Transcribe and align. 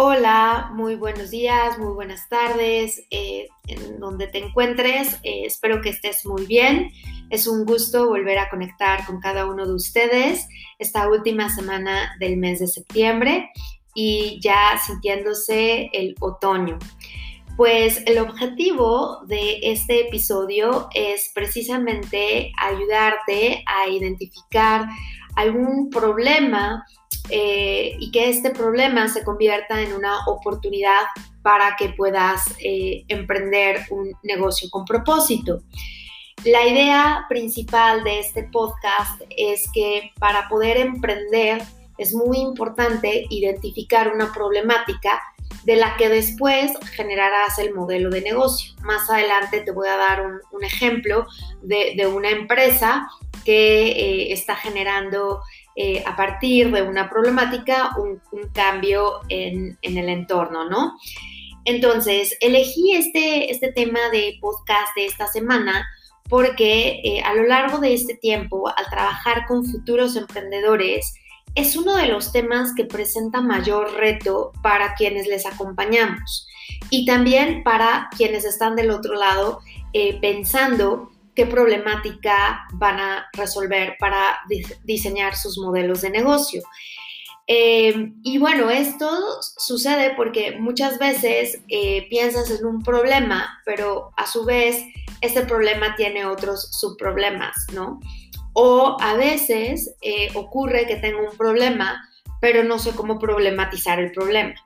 Hola, 0.00 0.70
muy 0.74 0.94
buenos 0.94 1.30
días, 1.30 1.76
muy 1.76 1.92
buenas 1.92 2.28
tardes, 2.28 3.02
eh, 3.10 3.48
en 3.66 3.98
donde 3.98 4.28
te 4.28 4.38
encuentres. 4.38 5.14
Eh, 5.24 5.42
espero 5.44 5.80
que 5.80 5.88
estés 5.88 6.24
muy 6.24 6.46
bien. 6.46 6.92
Es 7.30 7.48
un 7.48 7.64
gusto 7.64 8.06
volver 8.06 8.38
a 8.38 8.48
conectar 8.48 9.04
con 9.06 9.18
cada 9.18 9.46
uno 9.46 9.66
de 9.66 9.74
ustedes 9.74 10.46
esta 10.78 11.08
última 11.08 11.52
semana 11.52 12.14
del 12.20 12.36
mes 12.36 12.60
de 12.60 12.68
septiembre 12.68 13.50
y 13.92 14.38
ya 14.40 14.78
sintiéndose 14.86 15.90
el 15.92 16.14
otoño. 16.20 16.78
Pues 17.56 18.00
el 18.06 18.18
objetivo 18.18 19.24
de 19.26 19.58
este 19.64 20.06
episodio 20.06 20.90
es 20.94 21.32
precisamente 21.34 22.52
ayudarte 22.56 23.64
a 23.66 23.88
identificar 23.88 24.86
algún 25.34 25.90
problema 25.90 26.84
eh, 27.30 27.96
y 27.98 28.10
que 28.10 28.28
este 28.30 28.50
problema 28.50 29.08
se 29.08 29.24
convierta 29.24 29.80
en 29.80 29.92
una 29.92 30.26
oportunidad 30.26 31.02
para 31.42 31.76
que 31.76 31.90
puedas 31.90 32.54
eh, 32.62 33.04
emprender 33.08 33.86
un 33.90 34.12
negocio 34.22 34.68
con 34.70 34.84
propósito. 34.84 35.62
La 36.44 36.66
idea 36.66 37.26
principal 37.28 38.04
de 38.04 38.20
este 38.20 38.44
podcast 38.44 39.20
es 39.36 39.68
que 39.72 40.12
para 40.18 40.48
poder 40.48 40.76
emprender 40.76 41.62
es 41.98 42.14
muy 42.14 42.38
importante 42.38 43.26
identificar 43.28 44.12
una 44.12 44.32
problemática 44.32 45.20
de 45.64 45.76
la 45.76 45.96
que 45.96 46.08
después 46.08 46.72
generarás 46.92 47.58
el 47.58 47.74
modelo 47.74 48.10
de 48.10 48.22
negocio. 48.22 48.72
Más 48.82 49.10
adelante 49.10 49.60
te 49.60 49.72
voy 49.72 49.88
a 49.88 49.96
dar 49.96 50.24
un, 50.24 50.64
ejemplo 50.64 51.26
de, 51.62 52.06
una 52.06 52.30
empresa 52.30 53.08
que 53.44 53.88
eh, 53.88 54.32
está 54.32 54.54
generando 54.54 55.40
eh, 55.80 56.02
a 56.04 56.16
partir 56.16 56.72
de 56.72 56.82
una 56.82 57.08
problemática 57.08 57.94
un, 57.98 58.20
cambio 58.52 59.20
en, 59.28 59.78
el 59.80 60.08
entorno, 60.08 60.68
¿no? 60.68 60.98
Entonces, 61.64 62.36
elegí 62.40 62.96
este, 62.96 63.52
este 63.52 63.70
tema 63.70 64.10
de 64.10 64.38
podcast 64.40 64.88
de 64.96 65.06
esta 65.06 65.28
semana 65.28 65.86
porque 66.28 67.00
eh, 67.04 67.22
a 67.22 67.32
lo 67.32 67.44
largo 67.44 67.78
de 67.78 67.94
este 67.94 68.16
tiempo, 68.16 68.68
al 68.68 68.90
trabajar 68.90 69.46
con 69.46 69.64
futuros 69.64 70.16
emprendedores, 70.16 71.14
es 71.54 71.76
uno 71.76 71.96
de 71.96 72.08
los 72.08 72.32
temas 72.32 72.74
que 72.74 72.84
presenta 72.84 73.40
mayor 73.40 73.94
reto 73.94 74.50
para 74.64 74.94
quienes 74.94 75.28
les 75.28 75.46
acompañamos 75.46 76.48
y 76.90 77.06
también 77.06 77.62
para 77.62 78.08
quienes 78.16 78.44
están 78.44 78.74
del 78.74 78.90
otro 78.90 79.14
lado 79.14 79.60
eh, 79.92 80.18
pensando 80.20 81.12
qué 81.38 81.46
problemática 81.46 82.66
van 82.72 82.98
a 82.98 83.28
resolver 83.32 83.94
para 84.00 84.40
diseñar 84.82 85.36
sus 85.36 85.56
modelos 85.56 86.00
de 86.00 86.10
negocio. 86.10 86.62
Eh, 87.46 88.10
y 88.24 88.38
bueno, 88.38 88.70
esto 88.70 89.08
sucede 89.40 90.14
porque 90.16 90.56
muchas 90.58 90.98
veces 90.98 91.60
eh, 91.68 92.08
piensas 92.10 92.50
en 92.50 92.66
un 92.66 92.82
problema, 92.82 93.60
pero 93.64 94.10
a 94.16 94.26
su 94.26 94.44
vez 94.44 94.82
ese 95.20 95.42
problema 95.42 95.94
tiene 95.94 96.26
otros 96.26 96.72
subproblemas, 96.72 97.54
¿no? 97.72 98.00
O 98.52 98.96
a 99.00 99.14
veces 99.14 99.94
eh, 100.02 100.30
ocurre 100.34 100.88
que 100.88 100.96
tengo 100.96 101.20
un 101.20 101.36
problema, 101.36 102.02
pero 102.40 102.64
no 102.64 102.80
sé 102.80 102.90
cómo 102.96 103.20
problematizar 103.20 104.00
el 104.00 104.10
problema. 104.10 104.56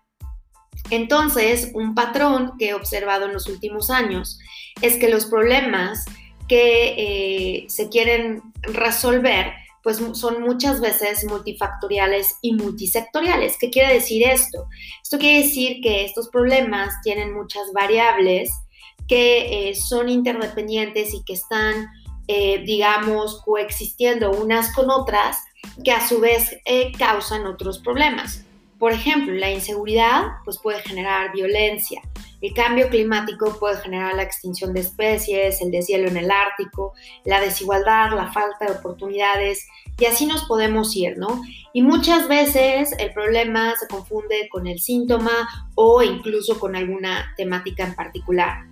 Entonces, 0.89 1.71
un 1.75 1.95
patrón 1.95 2.53
que 2.59 2.71
he 2.71 2.75
observado 2.75 3.27
en 3.27 3.35
los 3.35 3.47
últimos 3.47 3.91
años 3.91 4.39
es 4.81 4.97
que 4.97 5.11
los 5.11 5.27
problemas 5.27 6.07
que 6.49 6.95
eh, 6.97 7.65
se 7.69 7.89
quieren 7.89 8.43
resolver, 8.63 9.53
pues 9.83 10.01
son 10.13 10.43
muchas 10.43 10.81
veces 10.81 11.25
multifactoriales 11.25 12.37
y 12.41 12.55
multisectoriales. 12.55 13.57
¿Qué 13.59 13.71
quiere 13.71 13.95
decir 13.95 14.27
esto? 14.27 14.67
Esto 15.03 15.19
quiere 15.19 15.43
decir 15.43 15.81
que 15.83 16.05
estos 16.05 16.29
problemas 16.29 16.95
tienen 17.03 17.35
muchas 17.35 17.73
variables 17.73 18.53
que 19.09 19.71
eh, 19.71 19.75
son 19.75 20.09
interdependientes 20.09 21.13
y 21.15 21.25
que 21.25 21.33
están, 21.33 21.89
eh, 22.29 22.63
digamos, 22.65 23.43
coexistiendo 23.43 24.31
unas 24.31 24.73
con 24.73 24.91
otras, 24.91 25.39
que 25.85 25.93
a 25.93 26.07
su 26.07 26.21
vez 26.21 26.57
causan 26.99 27.47
otros 27.47 27.79
problemas. 27.79 28.45
Por 28.79 28.93
ejemplo, 28.93 29.33
la 29.35 29.51
inseguridad 29.51 30.25
pues 30.45 30.59
puede 30.59 30.83
generar 30.83 31.33
violencia, 31.33 32.03
el 32.43 32.53
cambio 32.55 32.89
climático 32.89 33.57
puede 33.59 33.77
generar 33.79 34.15
la 34.15 34.25
extinción 34.25 34.75
de 34.75 34.81
especies, 34.81 35.63
el 35.63 35.71
deshielo 35.71 36.09
en 36.09 36.17
el 36.17 36.31
Ártico, 36.31 36.93
la 37.25 37.41
desigualdad, 37.41 38.11
la 38.17 38.33
falta 38.33 38.67
de 38.67 38.73
oportunidades, 38.73 39.65
y 39.97 40.07
así 40.07 40.27
nos 40.27 40.45
podemos 40.47 40.95
ir, 40.97 41.17
¿no? 41.17 41.41
Y 41.73 41.83
muchas 41.83 42.27
veces 42.27 42.93
el 42.99 43.13
problema 43.13 43.75
se 43.77 43.87
confunde 43.87 44.49
con 44.51 44.67
el 44.67 44.81
síntoma 44.81 45.49
o 45.77 46.03
incluso 46.03 46.59
con 46.59 46.75
alguna 46.75 47.33
temática 47.37 47.85
en 47.85 47.95
particular. 47.95 48.65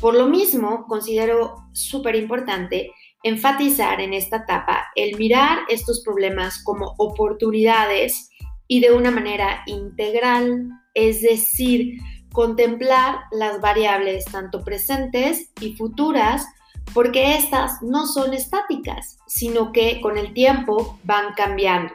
Por 0.00 0.14
lo 0.14 0.26
mismo, 0.26 0.86
considero 0.88 1.68
súper 1.72 2.16
importante 2.16 2.90
enfatizar 3.22 4.00
en 4.00 4.14
esta 4.14 4.38
etapa 4.38 4.88
el 4.96 5.16
mirar 5.16 5.60
estos 5.68 6.02
problemas 6.02 6.60
como 6.64 6.94
oportunidades 6.98 8.30
y 8.66 8.80
de 8.80 8.90
una 8.90 9.12
manera 9.12 9.62
integral, 9.66 10.68
es 10.94 11.22
decir, 11.22 11.98
contemplar 12.32 13.20
las 13.30 13.60
variables 13.60 14.24
tanto 14.24 14.64
presentes 14.64 15.50
y 15.60 15.74
futuras 15.76 16.46
porque 16.94 17.36
estas 17.36 17.82
no 17.82 18.06
son 18.06 18.34
estáticas, 18.34 19.18
sino 19.26 19.72
que 19.72 20.00
con 20.00 20.18
el 20.18 20.34
tiempo 20.34 20.98
van 21.04 21.34
cambiando. 21.34 21.92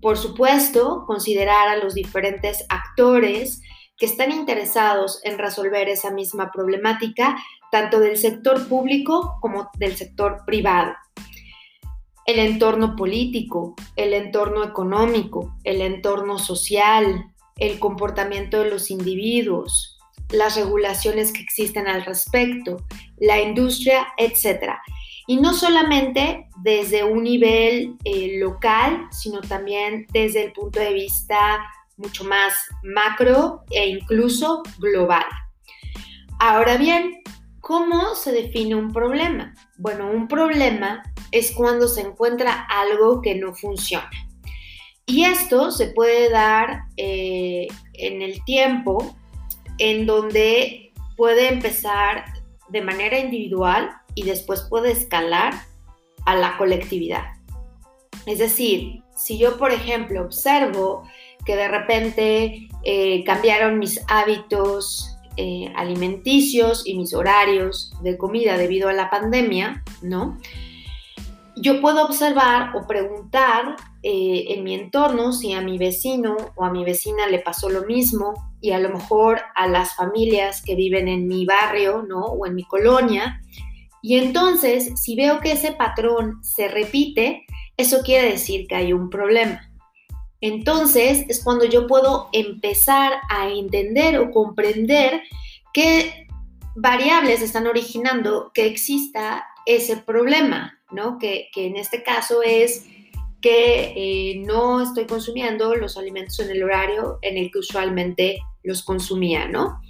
Por 0.00 0.16
supuesto, 0.16 1.04
considerar 1.06 1.68
a 1.68 1.76
los 1.76 1.94
diferentes 1.94 2.64
actores 2.68 3.60
que 3.96 4.06
están 4.06 4.30
interesados 4.30 5.20
en 5.24 5.38
resolver 5.38 5.88
esa 5.88 6.10
misma 6.10 6.50
problemática, 6.52 7.36
tanto 7.70 7.98
del 8.00 8.16
sector 8.16 8.68
público 8.68 9.38
como 9.40 9.70
del 9.78 9.96
sector 9.96 10.42
privado. 10.46 10.92
El 12.26 12.40
entorno 12.40 12.96
político, 12.96 13.74
el 13.94 14.12
entorno 14.12 14.64
económico, 14.64 15.56
el 15.64 15.80
entorno 15.80 16.38
social, 16.38 17.32
el 17.56 17.78
comportamiento 17.78 18.60
de 18.60 18.70
los 18.70 18.90
individuos, 18.90 19.98
las 20.30 20.56
regulaciones 20.56 21.32
que 21.32 21.40
existen 21.40 21.88
al 21.88 22.04
respecto, 22.04 22.78
la 23.18 23.40
industria, 23.40 24.08
etc. 24.18 24.72
Y 25.26 25.36
no 25.36 25.52
solamente 25.52 26.48
desde 26.62 27.04
un 27.04 27.22
nivel 27.22 27.96
eh, 28.04 28.38
local, 28.38 29.06
sino 29.10 29.40
también 29.40 30.06
desde 30.12 30.44
el 30.44 30.52
punto 30.52 30.80
de 30.80 30.92
vista 30.92 31.60
mucho 31.96 32.24
más 32.24 32.54
macro 32.82 33.64
e 33.70 33.88
incluso 33.88 34.62
global. 34.78 35.24
Ahora 36.38 36.76
bien, 36.76 37.22
¿cómo 37.60 38.14
se 38.14 38.32
define 38.32 38.74
un 38.74 38.92
problema? 38.92 39.54
Bueno, 39.78 40.10
un 40.10 40.28
problema 40.28 41.02
es 41.32 41.52
cuando 41.52 41.88
se 41.88 42.02
encuentra 42.02 42.66
algo 42.68 43.22
que 43.22 43.34
no 43.34 43.54
funciona. 43.54 44.10
Y 45.06 45.24
esto 45.24 45.70
se 45.70 45.86
puede 45.88 46.30
dar 46.30 46.86
eh, 46.96 47.68
en 47.94 48.22
el 48.22 48.44
tiempo 48.44 49.16
en 49.78 50.04
donde 50.04 50.92
puede 51.16 51.48
empezar 51.48 52.24
de 52.68 52.82
manera 52.82 53.18
individual 53.18 53.90
y 54.16 54.24
después 54.24 54.66
puede 54.68 54.90
escalar 54.90 55.54
a 56.24 56.34
la 56.34 56.56
colectividad. 56.58 57.22
Es 58.26 58.40
decir, 58.40 59.02
si 59.16 59.38
yo, 59.38 59.58
por 59.58 59.70
ejemplo, 59.70 60.22
observo 60.22 61.04
que 61.44 61.54
de 61.54 61.68
repente 61.68 62.68
eh, 62.82 63.22
cambiaron 63.22 63.78
mis 63.78 64.00
hábitos 64.08 65.16
eh, 65.36 65.72
alimenticios 65.76 66.84
y 66.84 66.96
mis 66.96 67.14
horarios 67.14 67.92
de 68.02 68.18
comida 68.18 68.58
debido 68.58 68.88
a 68.88 68.92
la 68.92 69.08
pandemia, 69.08 69.84
¿no? 70.02 70.36
yo 71.56 71.80
puedo 71.80 72.04
observar 72.04 72.76
o 72.76 72.86
preguntar 72.86 73.76
eh, 74.08 74.54
en 74.54 74.62
mi 74.62 74.72
entorno 74.72 75.32
si 75.32 75.52
a 75.52 75.60
mi 75.60 75.78
vecino 75.78 76.36
o 76.54 76.64
a 76.64 76.70
mi 76.70 76.84
vecina 76.84 77.26
le 77.26 77.40
pasó 77.40 77.68
lo 77.68 77.86
mismo 77.86 78.52
y 78.60 78.70
a 78.70 78.78
lo 78.78 78.90
mejor 78.90 79.40
a 79.56 79.66
las 79.66 79.96
familias 79.96 80.62
que 80.62 80.76
viven 80.76 81.08
en 81.08 81.26
mi 81.26 81.44
barrio, 81.44 82.04
¿no? 82.06 82.20
O 82.20 82.46
en 82.46 82.54
mi 82.54 82.62
colonia. 82.62 83.42
Y 84.02 84.18
entonces, 84.18 84.92
si 84.94 85.16
veo 85.16 85.40
que 85.40 85.50
ese 85.50 85.72
patrón 85.72 86.38
se 86.44 86.68
repite, 86.68 87.46
eso 87.76 88.02
quiere 88.04 88.30
decir 88.30 88.68
que 88.68 88.76
hay 88.76 88.92
un 88.92 89.10
problema. 89.10 89.72
Entonces 90.40 91.24
es 91.28 91.42
cuando 91.42 91.64
yo 91.64 91.88
puedo 91.88 92.28
empezar 92.30 93.14
a 93.28 93.48
entender 93.48 94.20
o 94.20 94.30
comprender 94.30 95.22
qué 95.74 96.28
variables 96.76 97.42
están 97.42 97.66
originando 97.66 98.52
que 98.54 98.66
exista 98.66 99.44
ese 99.66 99.96
problema. 99.96 100.76
¿no? 100.90 101.18
Que, 101.18 101.50
en 101.56 101.76
este 101.76 102.02
caso 102.02 102.42
es 102.42 102.86
que 103.46 103.92
eh, 103.94 104.42
no 104.44 104.82
estoy 104.82 105.06
consumiendo 105.06 105.76
los 105.76 105.96
alimentos 105.96 106.40
en 106.40 106.50
el 106.50 106.64
horario 106.64 107.20
en 107.22 107.38
el 107.38 107.52
que 107.52 107.60
usualmente 107.60 108.38
los 108.64 108.82
consumía, 108.82 109.46
¿no? 109.46 109.80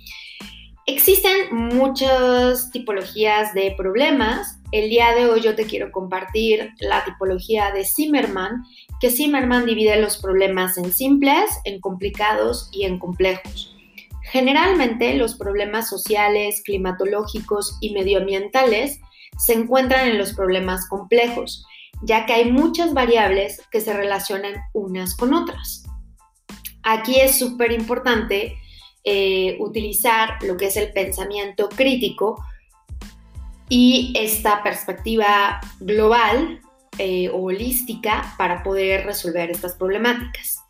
Existen 0.85 1.55
muchas 1.55 2.70
tipologías 2.70 3.55
de 3.55 3.75
problemas 3.75 4.58
el 4.73 4.91
día 4.91 5.14
de 5.14 5.25
hoy 5.25 5.41
yo 5.41 5.55
te 5.55 5.64
quiero 5.64 5.91
compartir 5.91 6.75
la 6.81 7.03
tipología 7.06 7.70
de 7.70 7.87
Zimmerman, 7.87 8.62
que 9.00 9.08
Zimmerman 9.08 9.64
divide 9.64 9.99
los 10.02 10.19
problemas 10.19 10.76
en 10.76 10.93
simples, 10.93 11.47
en 11.64 11.81
complicados 11.81 12.69
y 12.73 12.85
en 12.85 12.99
complejos. 12.99 13.75
Generalmente 14.32 15.14
los 15.14 15.35
problemas 15.35 15.88
sociales, 15.88 16.61
climatológicos 16.62 17.79
y 17.81 17.94
medioambientales 17.94 19.00
se 19.38 19.55
encuentran 19.55 20.09
en 20.09 20.19
los 20.19 20.35
problemas 20.35 20.87
complejos, 20.91 21.64
ya 22.02 22.26
que 22.26 22.32
hay 22.32 22.50
muchas 22.50 22.94
variables 22.94 23.62
que 23.70 23.81
se 23.81 23.93
relacionan 23.93 24.54
unas 24.72 25.16
con 25.16 25.34
otras. 25.34 25.84
Aquí 26.82 27.19
es 27.19 27.38
súper 27.38 27.72
importante 27.72 28.56
eh, 29.04 29.56
utilizar 29.60 30.43
lo 30.43 30.56
que 30.56 30.66
es 30.66 30.76
el 30.76 30.93
pensamiento 30.93 31.69
crítico 31.69 32.43
y 33.69 34.12
esta 34.16 34.62
perspectiva 34.62 35.60
global 35.81 36.60
eh, 36.98 37.31
holística 37.32 38.34
para 38.38 38.62
poder 38.62 39.04
resolver 39.04 39.50
estas 39.50 39.75
problemáticas. 39.75 40.62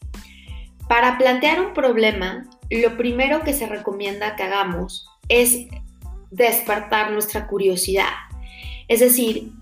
Para 0.88 1.18
plantear 1.18 1.60
un 1.60 1.74
problema, 1.74 2.44
lo 2.70 2.96
primero 2.96 3.42
que 3.42 3.52
se 3.52 3.66
recomienda 3.66 4.36
que 4.36 4.44
hagamos 4.44 5.06
es 5.28 5.66
despertar 6.30 7.12
nuestra 7.12 7.46
curiosidad, 7.46 8.12
es 8.88 9.00
decir, 9.00 9.52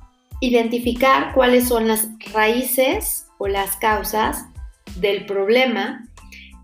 identificar 0.41 1.33
cuáles 1.35 1.69
son 1.69 1.89
las 1.89 2.09
raíces 2.33 3.27
o 3.39 3.49
las 3.49 3.77
causas 3.77 4.45
del 4.97 5.27
problema, 5.27 6.07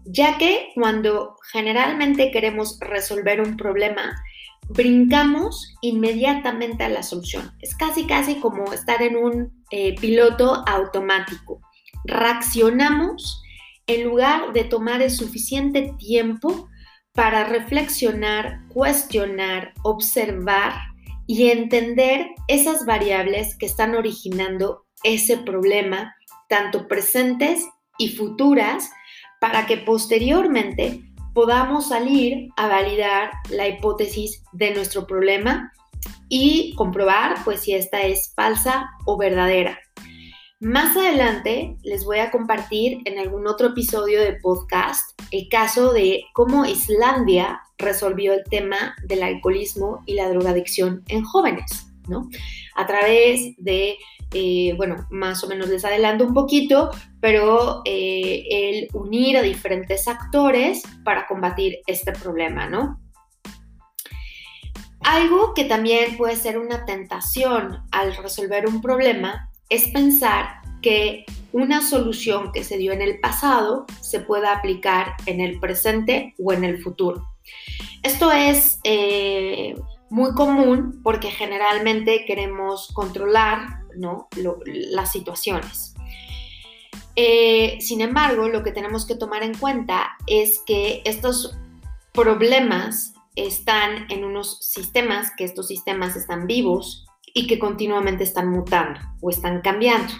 ya 0.05 0.39
que 0.39 0.69
cuando 0.75 1.37
generalmente 1.53 2.31
queremos 2.31 2.79
resolver 2.81 3.41
un 3.41 3.57
problema, 3.57 4.15
brincamos 4.69 5.77
inmediatamente 5.81 6.85
a 6.85 6.89
la 6.89 7.03
solución. 7.03 7.53
Es 7.61 7.75
casi, 7.75 8.07
casi 8.07 8.37
como 8.37 8.73
estar 8.73 9.03
en 9.03 9.17
un 9.17 9.65
eh, 9.71 9.95
piloto 10.01 10.63
automático. 10.67 11.61
Reaccionamos 12.05 13.43
en 13.87 14.05
lugar 14.05 14.53
de 14.53 14.65
tomar 14.65 15.03
el 15.03 15.11
suficiente 15.11 15.93
tiempo 15.99 16.69
para 17.13 17.45
reflexionar, 17.45 18.61
cuestionar, 18.69 19.75
observar 19.83 20.75
y 21.33 21.49
entender 21.49 22.27
esas 22.49 22.85
variables 22.85 23.57
que 23.57 23.67
están 23.67 23.95
originando 23.95 24.85
ese 25.05 25.37
problema, 25.37 26.17
tanto 26.49 26.89
presentes 26.89 27.65
y 27.99 28.09
futuras, 28.17 28.91
para 29.41 29.65
que 29.65 29.77
posteriormente 29.77 31.05
podamos 31.33 31.91
salir 31.91 32.49
a 32.57 32.67
validar 32.67 33.31
la 33.49 33.69
hipótesis 33.69 34.43
de 34.51 34.75
nuestro 34.75 35.07
problema 35.07 35.71
y 36.29 36.75
comprobar 36.75 37.37
pues 37.45 37.61
si 37.61 37.75
esta 37.75 38.03
es 38.03 38.33
falsa 38.35 38.91
o 39.07 39.17
verdadera. 39.17 39.79
Más 40.61 40.95
adelante 40.95 41.79
les 41.83 42.05
voy 42.05 42.19
a 42.19 42.31
compartir 42.31 42.99
en 43.07 43.19
algún 43.19 43.47
otro 43.47 43.69
episodio 43.69 44.21
de 44.21 44.35
podcast 44.35 45.19
el 45.31 45.49
caso 45.49 45.95
de 45.95 46.25
cómo 46.35 46.67
Islandia 46.67 47.63
resolvió 47.79 48.35
el 48.35 48.45
tema 48.45 48.95
del 49.03 49.23
alcoholismo 49.23 50.03
y 50.05 50.13
la 50.13 50.29
drogadicción 50.29 51.03
en 51.09 51.25
jóvenes, 51.25 51.87
¿no? 52.09 52.29
A 52.77 52.87
través 52.87 53.55
de 53.57 53.97
eh, 54.35 54.75
bueno, 54.77 55.07
más 55.09 55.43
o 55.43 55.49
menos 55.49 55.71
les 55.71 55.83
adelanto 55.83 56.27
un 56.27 56.35
poquito, 56.35 56.91
pero 57.23 57.81
eh, 57.87 58.45
el 58.51 58.89
unir 58.93 59.39
a 59.39 59.43
diferentes 59.43 60.07
actores 60.09 60.83
para 61.05 61.27
combatir 61.27 61.79
este 61.87 62.13
problema, 62.13 62.69
¿no? 62.69 63.01
Algo 65.01 65.55
que 65.55 65.65
también 65.65 66.19
puede 66.19 66.37
ser 66.37 66.59
una 66.59 66.85
tentación 66.85 67.79
al 67.91 68.15
resolver 68.15 68.67
un 68.67 68.83
problema 68.83 69.50
es 69.71 69.89
pensar 69.89 70.61
que 70.83 71.25
una 71.53 71.83
solución 71.83 72.53
que 72.53 72.65
se 72.65 72.77
dio 72.77 72.93
en 72.93 73.03
el 73.03 73.19
pasado 73.21 73.87
se 74.01 74.21
pueda 74.21 74.53
aplicar 74.53 75.15
en 75.27 75.41
el 75.41 75.59
presente 75.59 76.35
o 76.39 76.53
en 76.53 76.65
el 76.65 76.83
futuro. 76.83 77.27
Esto 78.03 78.31
es 78.31 78.79
eh, 78.85 79.75
muy 80.11 80.35
común 80.35 81.01
porque 81.03 81.31
generalmente 81.31 82.25
queremos 82.27 82.89
controlar 82.93 83.81
las 84.67 85.13
situaciones. 85.13 85.95
Eh, 87.17 87.79
sin 87.81 88.01
embargo, 88.01 88.49
lo 88.49 88.63
que 88.63 88.73
tenemos 88.73 89.07
que 89.07 89.17
tomar 89.17 89.43
en 89.43 89.55
cuenta 89.55 90.17
es 90.27 90.61
que 90.65 91.03
estos 91.05 91.57
problemas 92.13 93.15
están 93.37 94.11
en 94.11 94.25
unos 94.25 94.59
sistemas, 94.61 95.33
que 95.37 95.45
estos 95.45 95.69
sistemas 95.69 96.17
están 96.17 96.47
vivos 96.47 97.10
y 97.35 97.47
que 97.47 97.59
continuamente 97.59 98.25
están 98.25 98.51
mutando 98.51 99.01
o 99.21 99.31
están 99.31 99.61
cambiando. 99.61 100.13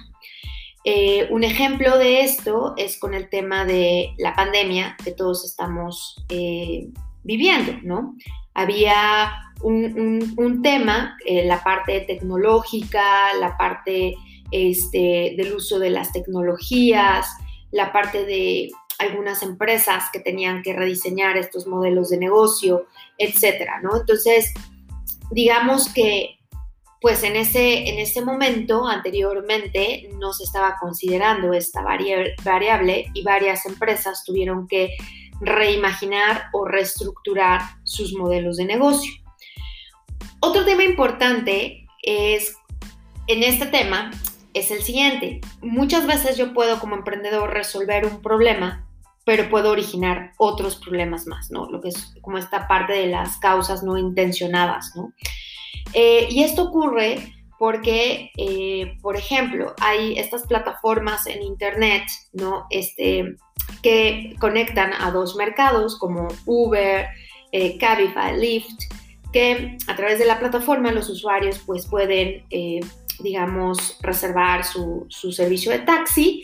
Eh, 0.85 1.29
un 1.31 1.45
ejemplo 1.45 1.99
de 1.99 2.23
esto 2.23 2.75
es 2.77 2.99
con 2.99 3.13
el 3.13 3.29
tema 3.29 3.65
de 3.67 4.15
la 4.19 4.35
pandemia 4.35 4.97
que 5.05 5.13
todos 5.13 5.45
estamos 5.45 6.25
eh, 6.31 6.89
viviendo, 7.23 7.73
¿no? 7.83 8.17
Había 8.55 9.31
un, 9.63 10.61
tema, 10.63 11.19
eh, 11.27 11.45
la 11.45 11.63
parte 11.63 12.01
tecnológica, 12.01 13.35
la 13.39 13.59
parte 13.59 14.15
este, 14.51 15.35
del 15.37 15.53
uso 15.55 15.79
de 15.79 15.91
las 15.91 16.13
tecnologías, 16.13 17.27
la 17.71 17.93
parte 17.93 18.25
de 18.25 18.71
algunas 18.99 19.43
empresas 19.43 20.05
que 20.13 20.21
tenían 20.21 20.63
que 20.63 20.73
rediseñar 20.73 21.37
estos 21.37 21.67
modelos 21.67 22.11
de 22.11 22.19
negocio, 22.19 22.87
etcétera, 23.19 23.81
¿no? 23.83 23.99
Entonces, 23.99 24.53
digamos 25.31 25.93
que 25.93 26.40
pues 27.01 27.23
en 27.23 27.37
ese, 27.37 27.89
en 27.89 27.99
ese 27.99 28.23
momento 28.23 28.87
anteriormente 28.87 30.09
no 30.19 30.33
se 30.33 30.45
estaba 30.45 30.77
considerando 30.79 31.53
esta 31.55 31.83
variable 31.83 33.11
y 33.15 33.23
varias 33.23 33.65
empresas 33.65 34.25
tuvieron 34.25 34.69
que 34.69 34.97
reimaginar 35.41 36.49
o 36.53 36.67
reestructurar 36.67 37.63
sus 37.85 38.15
modelos 38.15 38.59
de 38.59 38.67
negocio. 38.67 39.13
Otro 40.41 40.65
tema 40.65 40.85
importante 40.85 41.87
es, 42.03 42.55
en 43.27 43.43
este 43.43 43.67
tema, 43.67 44.11
es 44.53 44.71
el 44.71 44.83
siguiente. 44.83 45.41
Muchas 45.63 46.07
veces 46.07 46.37
yo 46.37 46.53
puedo 46.53 46.81
como 46.81 46.97
emprendedor 46.97 47.51
resolver 47.51 48.05
un 48.05 48.21
problema, 48.21 48.87
pero 49.25 49.49
puedo 49.49 49.71
originar 49.71 50.33
otros 50.39 50.77
problemas 50.77 51.27
más, 51.27 51.51
¿no? 51.51 51.67
Lo 51.71 51.81
que 51.81 51.89
es 51.89 52.15
como 52.21 52.37
esta 52.37 52.67
parte 52.67 52.93
de 52.93 53.07
las 53.07 53.39
causas 53.39 53.83
no 53.83 53.97
intencionadas, 53.97 54.95
¿no? 54.97 55.13
Eh, 55.95 56.29
y 56.31 56.43
esto 56.43 56.65
ocurre 56.65 57.35
porque, 57.59 58.31
eh, 58.39 58.97
por 59.03 59.17
ejemplo, 59.17 59.75
hay 59.81 60.19
estas 60.19 60.47
plataformas 60.47 61.27
en 61.27 61.43
Internet, 61.43 62.05
¿no? 62.33 62.67
Este, 62.71 63.37
que 63.83 64.35
conectan 64.41 64.93
a 64.95 65.11
dos 65.11 65.37
mercados 65.37 65.99
como 65.99 66.29
Uber, 66.47 67.07
eh, 67.53 67.79
Cabify, 67.79 68.39
Lyft, 68.39 68.85
que 69.33 69.77
a 69.87 69.97
través 69.97 70.19
de 70.19 70.27
la 70.27 70.39
plataforma 70.39 70.93
los 70.93 71.09
usuarios 71.09 71.61
pues 71.67 71.87
pueden, 71.87 72.45
eh, 72.51 72.81
digamos, 73.21 73.99
reservar 74.03 74.65
su, 74.65 75.07
servicio 75.11 75.71
de 75.71 75.81
taxi 75.81 76.43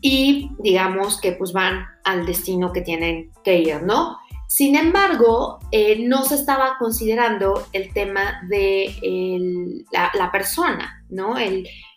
y 0.00 0.50
digamos 0.58 1.20
que 1.20 1.32
pues 1.32 1.52
van 1.52 1.86
al 2.04 2.26
destino 2.26 2.72
que 2.72 2.80
tienen 2.80 3.30
que 3.44 3.58
ir, 3.58 3.82
¿no? 3.82 4.18
Sin 4.50 4.74
embargo, 4.74 5.60
eh, 5.70 6.08
no 6.08 6.24
se 6.24 6.34
estaba 6.34 6.76
considerando 6.76 7.68
el 7.72 7.92
tema 7.92 8.42
de 8.48 9.84
la, 9.92 10.32
persona, 10.32 11.04
¿no? 11.08 11.36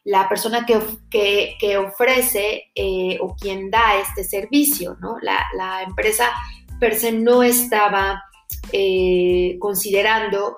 la 0.03 0.29
persona 0.29 0.63
que, 0.63 1.77
ofrece 1.77 2.65
eh, 2.75 3.17
o 3.22 3.36
quien 3.36 3.72
da 3.72 3.98
este 4.00 4.24
servicio, 4.24 4.98
¿no? 5.01 5.15
La, 5.24 5.43
la 5.57 5.81
empresa 5.81 6.29
per 6.79 6.93
se 6.93 7.12
no 7.12 7.41
estaba 7.41 8.24
eh, 8.72 9.57
considerando 9.60 10.55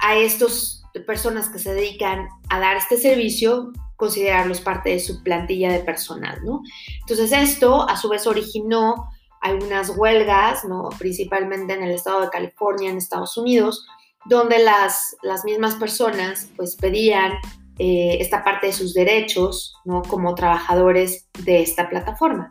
a 0.00 0.14
estas 0.14 0.84
personas 1.08 1.48
que 1.48 1.58
se 1.58 1.74
dedican 1.74 2.28
a 2.50 2.60
dar 2.60 2.76
este 2.76 2.98
servicio, 2.98 3.72
considerarlos 3.96 4.60
parte 4.60 4.90
de 4.90 5.00
su 5.00 5.24
plantilla 5.24 5.72
de 5.72 5.80
personal, 5.80 6.38
¿no? 6.44 6.62
Entonces 7.00 7.32
esto 7.32 7.88
a 7.88 7.96
su 7.96 8.08
vez 8.08 8.28
originó 8.28 9.10
algunas 9.40 9.90
huelgas, 9.96 10.64
¿no? 10.64 10.88
principalmente 10.98 11.74
en 11.74 11.82
el 11.82 11.92
estado 11.92 12.22
de 12.22 12.30
California, 12.30 12.90
en 12.90 12.96
Estados 12.96 13.36
Unidos, 13.36 13.86
donde 14.24 14.58
las, 14.58 15.16
las 15.22 15.44
mismas 15.44 15.74
personas 15.76 16.48
pues 16.56 16.76
pedían 16.76 17.32
eh, 17.78 18.18
esta 18.20 18.42
parte 18.42 18.68
de 18.68 18.72
sus 18.72 18.94
derechos 18.94 19.74
¿no? 19.84 20.02
como 20.02 20.34
trabajadores 20.34 21.28
de 21.44 21.62
esta 21.62 21.88
plataforma. 21.88 22.50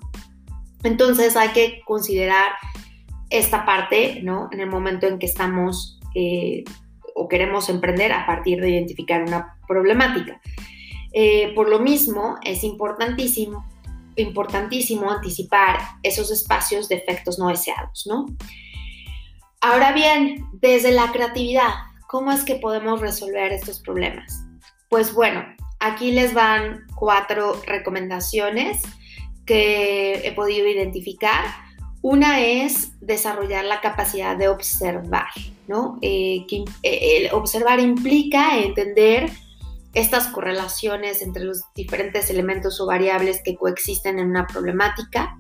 Entonces 0.83 1.35
hay 1.35 1.49
que 1.49 1.81
considerar 1.85 2.51
esta 3.29 3.65
parte 3.65 4.21
¿no? 4.23 4.49
en 4.51 4.59
el 4.59 4.69
momento 4.69 5.07
en 5.07 5.19
que 5.19 5.25
estamos 5.25 5.99
eh, 6.13 6.63
o 7.15 7.27
queremos 7.27 7.69
emprender 7.69 8.11
a 8.11 8.25
partir 8.25 8.61
de 8.61 8.69
identificar 8.69 9.23
una 9.23 9.57
problemática. 9.67 10.39
Eh, 11.13 11.53
por 11.55 11.69
lo 11.69 11.79
mismo, 11.79 12.37
es 12.43 12.63
importantísimo 12.63 13.65
importantísimo 14.15 15.11
anticipar 15.11 15.79
esos 16.03 16.31
espacios 16.31 16.89
de 16.89 16.95
efectos 16.95 17.39
no 17.39 17.49
deseados, 17.49 18.05
¿no? 18.07 18.25
Ahora 19.61 19.93
bien, 19.93 20.47
desde 20.53 20.91
la 20.91 21.11
creatividad, 21.11 21.69
¿cómo 22.07 22.31
es 22.31 22.43
que 22.43 22.55
podemos 22.55 23.01
resolver 23.01 23.51
estos 23.51 23.79
problemas? 23.79 24.45
Pues 24.89 25.13
bueno, 25.13 25.43
aquí 25.79 26.11
les 26.11 26.33
van 26.33 26.85
cuatro 26.95 27.61
recomendaciones 27.65 28.81
que 29.45 30.27
he 30.27 30.31
podido 30.33 30.67
identificar. 30.67 31.45
Una 32.01 32.41
es 32.41 32.91
desarrollar 33.01 33.65
la 33.65 33.81
capacidad 33.81 34.37
de 34.37 34.47
observar, 34.47 35.29
¿no? 35.67 35.97
Eh, 36.01 36.45
eh, 36.51 36.67
el 36.83 37.33
observar 37.33 37.79
implica 37.79 38.59
entender 38.59 39.31
estas 39.95 40.27
correlaciones 40.27 41.21
entre 41.21 41.45
los 41.45 41.63
diferentes 41.73 42.29
elementos 42.29 42.79
o 42.79 42.85
variables 42.85 43.41
que 43.43 43.55
coexisten 43.55 44.19
en 44.19 44.29
una 44.29 44.45
problemática. 44.45 45.37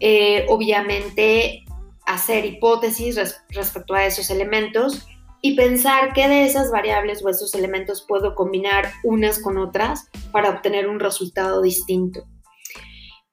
Eh, 0.00 0.44
obviamente, 0.48 1.64
hacer 2.04 2.44
hipótesis 2.44 3.16
respecto 3.48 3.94
a 3.94 4.04
esos 4.04 4.28
elementos 4.30 5.06
y 5.40 5.54
pensar 5.54 6.12
qué 6.12 6.28
de 6.28 6.44
esas 6.44 6.70
variables 6.70 7.24
o 7.24 7.28
esos 7.28 7.54
elementos 7.54 8.04
puedo 8.06 8.34
combinar 8.34 8.92
unas 9.04 9.38
con 9.38 9.56
otras 9.56 10.08
para 10.32 10.50
obtener 10.50 10.88
un 10.88 10.98
resultado 10.98 11.62
distinto. 11.62 12.24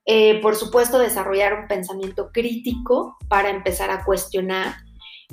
Eh, 0.05 0.39
por 0.41 0.55
supuesto, 0.55 0.99
desarrollar 0.99 1.53
un 1.53 1.67
pensamiento 1.67 2.29
crítico 2.31 3.17
para 3.29 3.49
empezar 3.49 3.89
a 3.89 4.03
cuestionar 4.03 4.75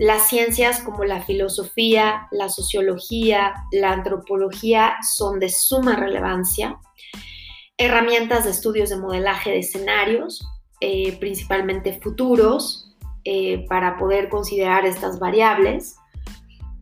las 0.00 0.30
ciencias 0.30 0.80
como 0.80 1.04
la 1.04 1.21
filosofía, 1.21 2.26
la 2.30 2.49
sociología, 2.49 3.52
la 3.71 3.92
antropología 3.92 4.97
son 5.02 5.38
de 5.38 5.50
suma 5.50 5.95
relevancia. 5.95 6.80
Herramientas 7.76 8.45
de 8.45 8.50
estudios 8.50 8.88
de 8.88 8.97
modelaje 8.97 9.50
de 9.50 9.59
escenarios, 9.59 10.42
eh, 10.80 11.19
principalmente 11.21 12.00
futuros, 12.00 12.97
eh, 13.25 13.66
para 13.69 13.99
poder 13.99 14.30
considerar 14.30 14.87
estas 14.87 15.19
variables. 15.19 15.97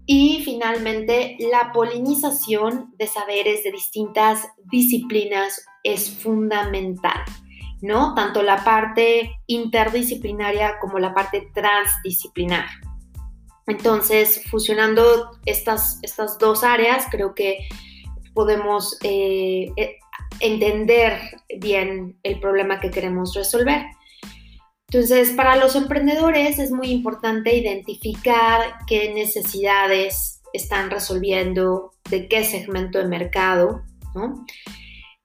Y 0.07 0.43
finalmente, 0.45 1.39
la 1.51 1.73
polinización 1.73 2.95
de 2.99 3.09
saberes 3.09 3.65
de 3.65 3.73
distintas 3.73 4.47
disciplinas 4.71 5.67
es 5.83 6.09
fundamental, 6.09 7.25
¿no? 7.83 8.15
Tanto 8.15 8.45
la 8.45 8.63
parte 8.63 9.33
interdisciplinaria 9.49 10.79
como 10.79 11.01
la 11.01 11.13
parte 11.13 11.51
transdisciplinar. 11.53 12.67
Entonces, 13.69 14.43
fusionando 14.51 15.31
estas, 15.47 15.99
estas 16.03 16.39
dos 16.39 16.65
áreas, 16.65 17.07
creo 17.11 17.35
que 17.35 17.69
podemos 18.35 18.99
eh, 19.03 19.71
eh, 19.77 19.97
entender 20.41 21.21
bien 21.59 22.19
el 22.23 22.41
problema 22.41 22.81
que 22.81 22.91
queremos 22.91 23.35
resolver. 23.35 23.83
Entonces, 24.91 25.33
para 25.33 25.57
los 25.57 25.77
emprendedores 25.77 26.59
es 26.59 26.71
muy 26.71 26.89
importante 26.89 27.55
identificar 27.55 28.79
qué 28.87 29.13
necesidades 29.13 30.41
están 30.55 30.91
resolviendo, 30.91 31.93
de 32.09 32.27
qué 32.27 32.45
segmento 32.45 32.99
de 32.99 33.07
mercado, 33.07 33.83
¿no? 34.15 34.47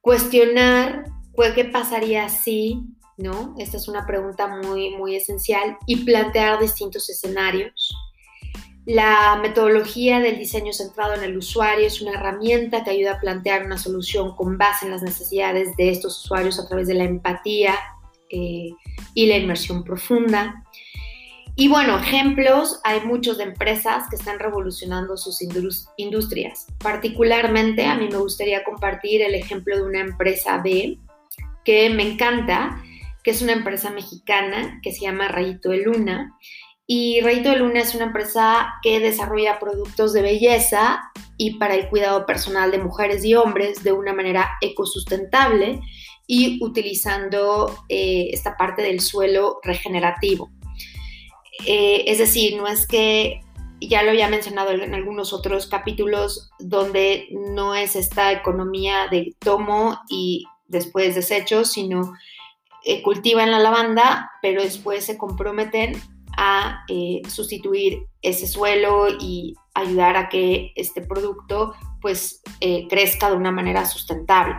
Cuestionar 0.02 1.06
qué 1.56 1.66
pasaría 1.66 2.28
si, 2.28 2.82
¿no? 3.18 3.56
Esta 3.58 3.78
es 3.78 3.88
una 3.88 4.06
pregunta 4.06 4.48
muy, 4.48 4.92
muy 4.98 5.16
esencial 5.16 5.78
y 5.88 6.04
plantear 6.04 6.60
distintos 6.60 7.10
escenarios. 7.10 7.96
La 8.86 9.40
metodología 9.42 10.20
del 10.20 10.38
diseño 10.38 10.74
centrado 10.74 11.13
en 11.13 11.24
el 11.24 11.38
usuario 11.38 11.88
es 11.88 12.02
una 12.02 12.13
herramienta 12.13 12.84
que 12.84 12.90
ayuda 12.90 13.13
a 13.13 13.20
plantear 13.20 13.66
una 13.66 13.78
solución 13.78 14.36
con 14.36 14.58
base 14.58 14.86
en 14.86 14.92
las 14.92 15.02
necesidades 15.02 15.75
de 15.78 15.90
estos 15.90 16.25
usuarios 16.25 16.60
a 16.60 16.68
través 16.68 16.88
de 16.88 16.96
la 16.96 17.06
empatía 17.06 17.75
eh, 18.30 18.72
y 19.13 19.25
la 19.28 19.38
inmersión 19.38 19.86
profunda. 19.86 20.66
Y 21.56 21.70
bueno, 21.70 21.98
ejemplos, 21.98 22.82
hay 22.84 23.02
muchos 23.02 23.38
de 23.38 23.44
empresas 23.44 24.10
que 24.10 24.18
están 24.18 24.40
revolucionando 24.40 25.16
sus 25.16 25.40
industrias. 25.96 26.68
Particularmente 26.80 27.86
a 27.86 27.96
mí 27.96 28.10
me 28.10 28.18
gustaría 28.18 28.66
compartir 28.66 29.22
el 29.22 29.36
ejemplo 29.36 29.78
de 29.78 29.84
una 29.84 30.02
empresa 30.02 30.58
B 30.58 30.98
que 31.63 31.90
me 31.90 32.12
encanta, 32.12 32.84
que 33.24 33.32
es 33.32 33.42
una 33.42 33.54
empresa 33.54 33.92
mexicana 33.92 34.82
que 34.82 34.92
se 34.92 35.02
llama 35.02 35.30
Rayito 35.30 35.70
de 35.70 35.78
Luna 35.78 36.38
y 36.86 37.22
Rayito 37.22 37.50
de 37.50 37.58
Luna 37.58 37.80
es 37.80 37.96
una 37.96 38.06
empresa 38.06 38.74
que 38.82 39.00
desarrolla 39.00 39.60
productos 39.60 40.12
de 40.13 40.22
belleza 40.22 41.02
y 41.38 41.56
para 41.56 41.75
el 41.75 41.88
cuidado 41.90 42.25
personal 42.25 42.72
de 42.72 42.80
mujeres 42.80 43.24
y 43.24 43.36
hombres 43.36 43.84
de 43.84 43.94
una 43.94 44.13
manera 44.13 44.58
ecosustentable 44.62 45.80
y 46.28 46.63
utilizando 46.63 47.74
eh, 47.90 48.30
esta 48.32 48.58
parte 48.58 48.82
del 48.82 49.00
suelo 49.00 49.60
regenerativo. 49.63 50.52
Eh, 51.66 52.04
es 52.08 52.18
decir, 52.18 52.58
no 52.58 52.68
es 52.68 52.86
que 52.86 53.42
ya 53.80 54.04
lo 54.04 54.12
había 54.12 54.30
mencionado 54.30 54.72
en 54.72 54.94
algunos 54.94 55.34
otros 55.34 55.68
capítulos 55.68 56.50
donde 56.60 57.28
no 57.32 57.75
es 57.75 57.96
esta 57.96 58.32
economía 58.32 59.08
de 59.10 59.36
tomo 59.40 60.00
y 60.10 60.46
después 60.68 61.16
desecho, 61.16 61.66
sino 61.66 62.13
eh, 62.86 63.02
cultivan 63.02 63.52
la 63.52 63.60
lavanda, 63.60 64.32
pero 64.42 64.62
después 64.62 65.06
se 65.06 65.18
comprometen 65.18 66.02
a 66.38 66.84
eh, 66.88 67.22
sustituir 67.28 68.08
ese 68.22 68.48
suelo 68.48 69.08
y 69.20 69.56
ayudar 69.74 70.16
a 70.18 70.30
que 70.30 70.72
este 70.75 71.02
producto 71.02 71.74
pues 72.02 72.42
eh, 72.60 72.88
crezca 72.90 73.30
de 73.30 73.38
una 73.38 73.52
manera 73.52 73.86
sustentable. 73.86 74.56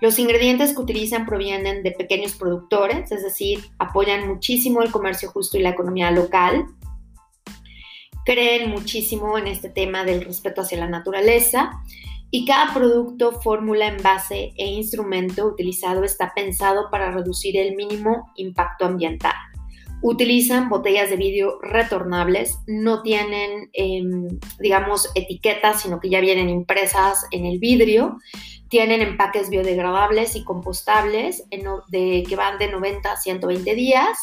Los 0.00 0.18
ingredientes 0.18 0.74
que 0.74 0.80
utilizan 0.80 1.26
provienen 1.26 1.82
de 1.82 1.92
pequeños 1.92 2.32
productores, 2.32 3.12
es 3.12 3.22
decir, 3.22 3.60
apoyan 3.78 4.28
muchísimo 4.28 4.82
el 4.82 4.90
comercio 4.90 5.30
justo 5.30 5.58
y 5.58 5.62
la 5.62 5.70
economía 5.70 6.10
local. 6.10 6.66
Creen 8.24 8.70
muchísimo 8.70 9.36
en 9.36 9.46
este 9.46 9.68
tema 9.68 10.04
del 10.04 10.24
respeto 10.24 10.62
hacia 10.62 10.78
la 10.78 10.88
naturaleza 10.88 11.70
y 12.30 12.46
cada 12.46 12.72
producto, 12.72 13.40
fórmula, 13.42 13.88
envase 13.88 14.52
e 14.56 14.66
instrumento 14.66 15.46
utilizado 15.46 16.04
está 16.04 16.32
pensado 16.34 16.88
para 16.90 17.10
reducir 17.10 17.56
el 17.56 17.74
mínimo 17.74 18.30
impacto 18.36 18.86
ambiental 18.86 19.34
utilizan 20.02 20.68
botellas 20.68 21.10
de 21.10 21.16
vidrio 21.16 21.58
retornables, 21.62 22.58
no 22.66 23.02
tienen, 23.02 23.70
em, 23.72 24.28
digamos, 24.58 25.10
etiquetas, 25.14 25.82
sino 25.82 26.00
que 26.00 26.08
ya 26.08 26.20
vienen 26.20 26.48
impresas 26.48 27.26
en 27.30 27.44
el 27.44 27.58
vidrio. 27.58 28.18
Tienen 28.68 29.02
empaques 29.02 29.50
biodegradables 29.50 30.36
y 30.36 30.44
compostables 30.44 31.44
de, 31.88 32.24
que 32.28 32.36
van 32.36 32.58
de 32.58 32.70
90 32.70 33.12
a 33.12 33.16
120 33.16 33.74
días. 33.74 34.18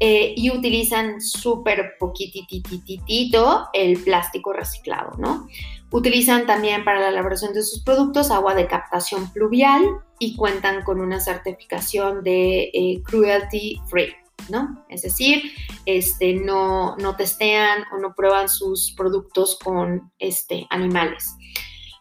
Eh, 0.00 0.34
y 0.36 0.50
utilizan 0.50 1.20
súper 1.20 1.96
poquitititito 1.98 3.68
el 3.72 4.00
plástico 4.00 4.52
reciclado, 4.52 5.16
¿no? 5.18 5.48
Utilizan 5.90 6.46
también 6.46 6.84
para 6.84 7.00
la 7.00 7.08
elaboración 7.08 7.52
de 7.52 7.64
sus 7.64 7.82
productos 7.82 8.30
agua 8.30 8.54
de 8.54 8.68
captación 8.68 9.32
pluvial 9.32 9.82
y 10.20 10.36
cuentan 10.36 10.84
con 10.84 11.00
una 11.00 11.18
certificación 11.18 12.22
de 12.22 12.70
eh, 12.72 13.02
cruelty 13.04 13.80
free. 13.88 14.14
¿No? 14.48 14.84
Es 14.88 15.02
decir, 15.02 15.52
este, 15.86 16.34
no, 16.34 16.96
no 16.96 17.16
testean 17.16 17.84
o 17.92 17.98
no 17.98 18.14
prueban 18.14 18.48
sus 18.48 18.92
productos 18.96 19.58
con 19.62 20.12
este, 20.18 20.66
animales. 20.70 21.36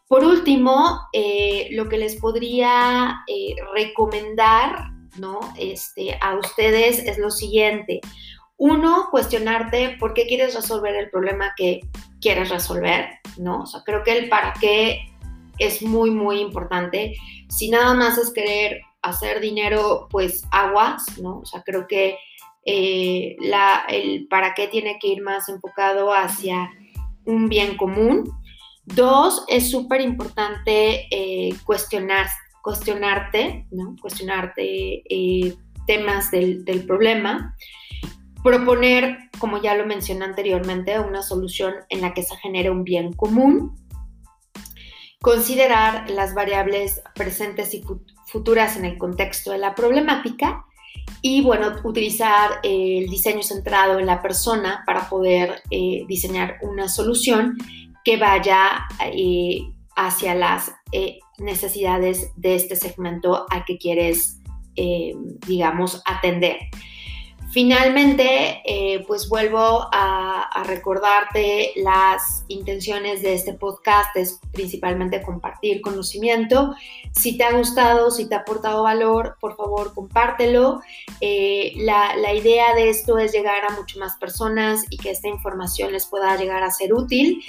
Por 0.07 0.23
último, 0.23 1.01
eh, 1.11 1.67
lo 1.71 1.89
que 1.89 1.97
les 1.97 2.15
podría 2.15 3.23
eh, 3.27 3.55
recomendar 3.73 4.91
¿no? 5.17 5.39
este, 5.57 6.17
a 6.21 6.35
ustedes 6.37 6.99
es 6.99 7.17
lo 7.17 7.29
siguiente. 7.29 7.99
Uno, 8.55 9.09
cuestionarte 9.11 9.97
por 9.99 10.13
qué 10.13 10.25
quieres 10.25 10.55
resolver 10.55 10.95
el 10.95 11.09
problema 11.09 11.53
que 11.57 11.81
quieres 12.21 12.49
resolver, 12.49 13.19
¿no? 13.37 13.61
O 13.61 13.65
sea, 13.65 13.81
creo 13.85 14.03
que 14.03 14.17
el 14.17 14.29
para 14.29 14.53
qué 14.59 14.99
es 15.59 15.81
muy, 15.81 16.09
muy 16.09 16.39
importante. 16.39 17.15
Si 17.49 17.69
nada 17.69 17.93
más 17.93 18.17
es 18.17 18.31
querer 18.31 18.81
hacer 19.01 19.41
dinero, 19.41 20.07
pues 20.09 20.43
aguas, 20.51 21.05
¿no? 21.19 21.39
O 21.39 21.45
sea, 21.45 21.63
creo 21.63 21.85
que 21.87 22.17
eh, 22.69 23.37
el 23.87 24.27
para 24.27 24.53
qué 24.53 24.67
tiene 24.67 24.99
que 24.99 25.07
ir 25.07 25.21
más 25.23 25.47
enfocado 25.47 26.13
hacia 26.13 26.69
un 27.23 27.47
bien 27.47 27.77
común. 27.77 28.29
Dos, 28.83 29.45
es 29.47 29.71
súper 29.71 30.01
importante 30.01 31.07
eh, 31.09 31.55
cuestionar, 31.65 32.27
cuestionarte, 32.61 33.67
¿no? 33.71 33.95
cuestionarte 34.01 35.03
eh, 35.09 35.55
temas 35.85 36.29
del, 36.29 36.65
del, 36.65 36.85
problema, 36.85 37.55
proponer, 38.43 39.17
como 39.39 39.61
ya 39.61 39.73
lo 39.73 39.85
mencioné 39.85 40.25
anteriormente, 40.25 40.99
una 40.99 41.21
solución 41.21 41.73
en 41.87 42.01
la 42.01 42.13
que 42.13 42.23
se 42.23 42.35
genere 42.35 42.69
un 42.69 42.83
bien 42.83 43.13
común, 43.13 43.75
considerar 45.21 46.09
las 46.09 46.33
variables 46.33 47.01
presentes 47.15 47.73
y 47.73 47.83
futuras 48.25 48.75
en 48.75 48.83
el 48.83 48.97
contexto 48.97 49.51
de 49.51 49.57
la 49.57 49.73
problemática 49.73 50.66
y 51.21 51.41
bueno, 51.41 51.75
utilizar 51.83 52.59
eh, 52.63 52.99
el 52.99 53.09
diseño 53.09 53.43
centrado 53.43 53.99
en 53.99 54.05
la 54.05 54.21
persona 54.21 54.83
para 54.85 55.09
poder 55.09 55.61
eh, 55.71 56.05
diseñar 56.07 56.57
una 56.61 56.87
solución 56.87 57.57
que 58.03 58.17
vaya 58.17 58.87
eh, 59.13 59.61
hacia 59.95 60.35
las 60.35 60.71
necesidades 61.39 62.31
de 62.35 62.55
este 62.55 62.75
segmento 62.75 63.45
al 63.49 63.65
que 63.65 63.77
quieres, 63.77 64.39
digamos, 65.47 66.01
atender. 66.05 66.57
Finalmente, 67.49 68.61
eh, 68.65 69.05
pues 69.07 69.29
vuelvo 69.29 69.87
a, 69.91 70.63
recordarte 70.65 71.71
las 71.77 72.43
intenciones 72.47 73.21
de 73.21 73.33
este 73.33 73.53
podcast, 73.53 74.15
es 74.17 74.39
principalmente 74.51 75.21
compartir 75.21 75.81
conocimiento. 75.81 76.75
Si 77.13 77.37
te 77.37 77.45
ha 77.45 77.53
gustado, 77.53 78.11
si 78.11 78.27
te 78.27 78.35
ha 78.35 78.39
aportado 78.39 78.83
valor, 78.83 79.37
por 79.39 79.55
favor 79.55 79.93
compártelo. 79.93 80.81
Eh, 81.21 81.73
la, 81.77 82.17
la 82.17 82.33
idea 82.33 82.75
de 82.75 82.89
esto 82.89 83.17
es 83.17 83.31
llegar 83.31 83.63
a 83.63 83.75
mucho 83.75 83.97
más 83.99 84.17
personas 84.17 84.83
y 84.89 84.97
que 84.97 85.11
esta 85.11 85.29
información 85.29 85.93
les 85.93 86.05
pueda 86.07 86.35
llegar 86.35 86.63
a 86.63 86.71
ser 86.71 86.93
útil. 86.93 87.41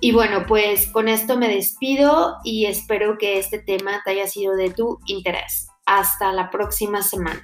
Y 0.00 0.12
bueno, 0.12 0.44
pues 0.46 0.88
con 0.88 1.08
esto 1.08 1.38
me 1.38 1.48
despido 1.48 2.36
y 2.44 2.66
espero 2.66 3.16
que 3.18 3.38
este 3.38 3.60
tema 3.60 4.02
te 4.04 4.10
haya 4.10 4.26
sido 4.26 4.56
de 4.56 4.70
tu 4.70 4.98
interés. 5.06 5.68
Hasta 5.86 6.32
la 6.32 6.50
próxima 6.50 7.02
semana. 7.02 7.40